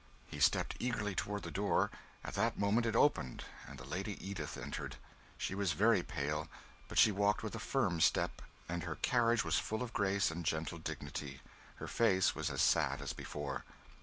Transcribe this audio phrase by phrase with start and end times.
[0.25, 1.91] He stepped eagerly toward the door;
[2.23, 4.95] at that moment it opened, and the Lady Edith entered.
[5.37, 6.47] She was very pale,
[6.87, 10.43] but she walked with a firm step, and her carriage was full of grace and
[10.43, 11.41] gentle dignity.
[11.75, 13.63] Her face was as sad as before.